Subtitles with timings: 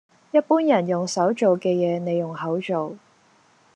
[0.31, 2.97] 一般人用手做嘅嘢，你用口做